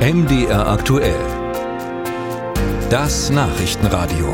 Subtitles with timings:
[0.00, 1.14] MDR aktuell.
[2.88, 4.32] Das Nachrichtenradio.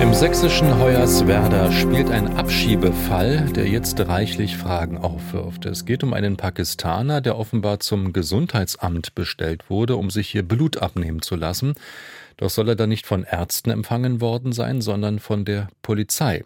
[0.00, 5.66] Im sächsischen Hoyerswerda spielt ein Abschiebefall, der jetzt reichlich Fragen aufwirft.
[5.66, 10.78] Es geht um einen Pakistaner, der offenbar zum Gesundheitsamt bestellt wurde, um sich hier Blut
[10.78, 11.74] abnehmen zu lassen.
[12.38, 16.44] Doch soll er dann nicht von Ärzten empfangen worden sein, sondern von der Polizei.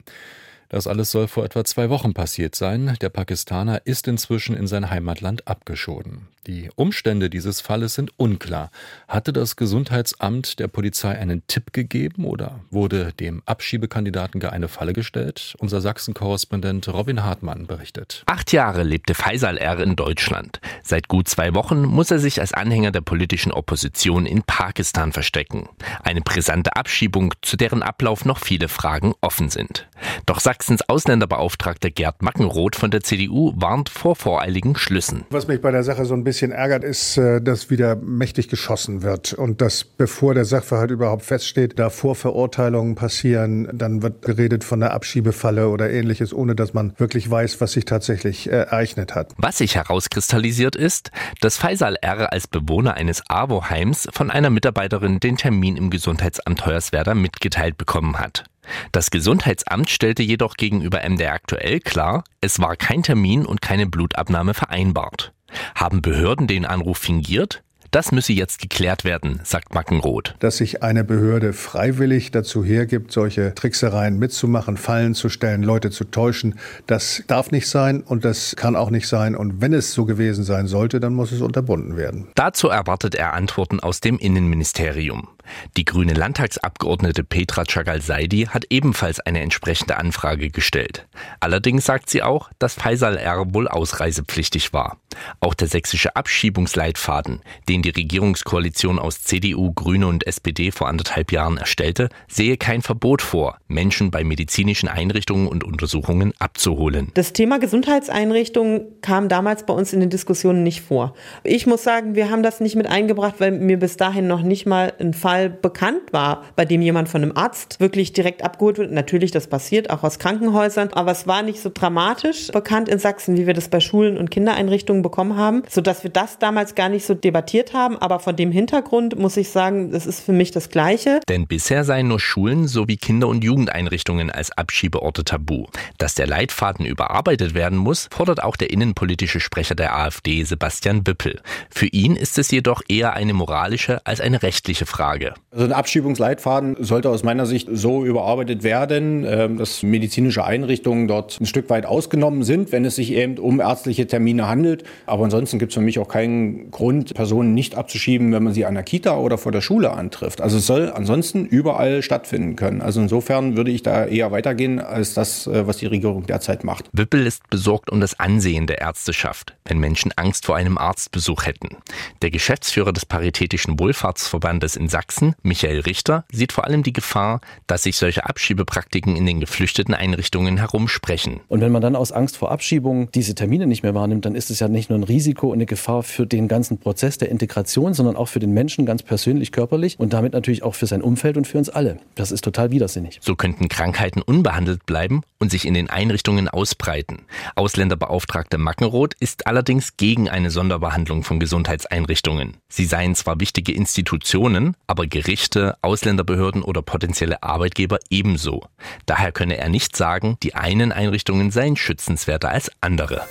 [0.73, 2.97] Das alles soll vor etwa zwei Wochen passiert sein.
[3.03, 6.29] Der Pakistaner ist inzwischen in sein Heimatland abgeschoben.
[6.47, 8.71] Die Umstände dieses Falles sind unklar.
[9.07, 14.95] Hatte das Gesundheitsamt der Polizei einen Tipp gegeben oder wurde dem Abschiebekandidaten gar eine Falle
[14.95, 15.55] gestellt?
[15.59, 18.25] Unser Sachsen-Korrespondent Robin Hartmann berichtet.
[18.27, 19.79] Acht Jahre lebte Faisal R.
[19.79, 20.61] in Deutschland.
[20.83, 25.69] Seit gut zwei Wochen muss er sich als Anhänger der politischen Opposition in Pakistan verstecken.
[26.03, 29.87] Eine brisante Abschiebung, zu deren Ablauf noch viele Fragen offen sind.
[30.27, 35.25] Doch Sachsens Ausländerbeauftragter Gerd Mackenroth von der CDU warnt vor voreiligen Schlüssen.
[35.31, 39.03] Was mich bei der Sache so ein bisschen ärgert, ist, äh, dass wieder mächtig geschossen
[39.03, 44.81] wird und dass bevor der Sachverhalt überhaupt feststeht, da Vorverurteilungen passieren, dann wird geredet von
[44.81, 49.33] der Abschiebefalle oder ähnliches, ohne dass man wirklich weiß, was sich tatsächlich äh, ereignet hat.
[49.37, 52.33] Was sich herauskristallisiert ist, dass Faisal R.
[52.33, 58.45] als Bewohner eines AWO-Heims von einer Mitarbeiterin den Termin im Gesundheitsamt Hoyerswerda mitgeteilt bekommen hat.
[58.93, 64.55] Das Gesundheitsamt stellte jedoch gegenüber MDR aktuell klar, es war kein Termin und keine Blutabnahme
[64.55, 65.33] vereinbart.
[65.75, 67.63] Haben Behörden den Anruf fingiert?
[67.93, 70.35] Das müsse jetzt geklärt werden, sagt Mackenroth.
[70.39, 76.05] Dass sich eine Behörde freiwillig dazu hergibt, solche Tricksereien mitzumachen, Fallen zu stellen, Leute zu
[76.05, 79.37] täuschen, das darf nicht sein und das kann auch nicht sein.
[79.37, 82.29] Und wenn es so gewesen sein sollte, dann muss es unterbunden werden.
[82.35, 85.29] Dazu erwartet er Antworten aus dem Innenministerium.
[85.77, 91.07] Die grüne Landtagsabgeordnete Petra Chagal-Saidi hat ebenfalls eine entsprechende Anfrage gestellt.
[91.41, 93.19] Allerdings sagt sie auch, dass Faisal
[93.53, 94.99] wohl ausreisepflichtig war.
[95.41, 101.57] Auch der sächsische Abschiebungsleitfaden, den die Regierungskoalition aus CDU, Grüne und SPD vor anderthalb Jahren
[101.57, 107.11] erstellte, sehe kein Verbot vor, Menschen bei medizinischen Einrichtungen und Untersuchungen abzuholen.
[107.15, 111.15] Das Thema Gesundheitseinrichtungen kam damals bei uns in den Diskussionen nicht vor.
[111.45, 114.67] Ich muss sagen, wir haben das nicht mit eingebracht, weil mir bis dahin noch nicht
[114.67, 118.93] mal ein Fall bekannt war, bei dem jemand von einem Arzt wirklich direkt abgeholt wird.
[118.93, 123.37] Natürlich, das passiert auch aus Krankenhäusern, aber es war nicht so dramatisch bekannt in Sachsen,
[123.37, 127.07] wie wir das bei Schulen und Kindereinrichtungen bekommen haben, sodass wir das damals gar nicht
[127.07, 127.97] so debattiert haben.
[127.99, 131.21] Aber von dem Hintergrund muss ich sagen, das ist für mich das Gleiche.
[131.29, 135.67] Denn bisher seien nur Schulen sowie Kinder- und Jugendeinrichtungen als Abschiebeorte tabu.
[135.99, 141.41] Dass der Leitfaden überarbeitet werden muss, fordert auch der innenpolitische Sprecher der AfD, Sebastian Wippel.
[141.71, 145.22] Für ihn ist es jedoch eher eine moralische als eine rechtliche Frage.
[145.51, 151.41] Also ein Abschiebungsleitfaden sollte aus meiner Sicht so überarbeitet werden, ähm, dass medizinische Einrichtungen dort
[151.41, 154.85] ein Stück weit ausgenommen sind, wenn es sich eben um ärztliche Termine handelt.
[155.07, 158.65] Aber ansonsten gibt es für mich auch keinen Grund, Personen nicht abzuschieben, wenn man sie
[158.65, 160.41] an der Kita oder vor der Schule antrifft.
[160.41, 162.81] Also es soll ansonsten überall stattfinden können.
[162.81, 166.89] Also insofern würde ich da eher weitergehen als das, äh, was die Regierung derzeit macht.
[166.93, 171.77] Wippel ist besorgt um das Ansehen der Ärzteschaft, wenn Menschen Angst vor einem Arztbesuch hätten.
[172.23, 175.12] Der Geschäftsführer des Paritätischen Wohlfahrtsverbandes in Sachsen,
[175.43, 180.57] Michael Richter, sieht vor allem die Gefahr, dass sich solche Abschiebepraktiken in den geflüchteten Einrichtungen
[180.57, 181.41] herumsprechen.
[181.49, 184.51] Und wenn man dann aus Angst vor Abschiebung diese Termine nicht mehr wahrnimmt, dann ist
[184.51, 187.95] es ja nicht nur ein Risiko und eine Gefahr für den ganzen Prozess der Integration,
[187.95, 191.37] sondern auch für den Menschen ganz persönlich, körperlich und damit natürlich auch für sein Umfeld
[191.37, 191.99] und für uns alle.
[192.15, 193.19] Das ist total widersinnig.
[193.23, 197.23] So könnten Krankheiten unbehandelt bleiben und sich in den Einrichtungen ausbreiten.
[197.57, 202.57] Ausländerbeauftragte Mackenroth ist allerdings gegen eine Sonderbehandlung von Gesundheitseinrichtungen.
[202.69, 208.63] Sie seien zwar wichtige Institutionen, aber Gerichte, Ausländerbehörden oder potenzielle Arbeitgeber ebenso.
[209.05, 213.27] Daher könne er nicht sagen, die einen Einrichtungen seien schützenswerter als andere.